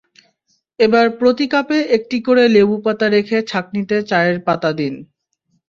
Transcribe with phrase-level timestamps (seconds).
[0.79, 4.93] এবার প্রতি কাপে একটি করেলেবু পাতা রেখে ছাঁকনিতে চায়ের পাতা দিন।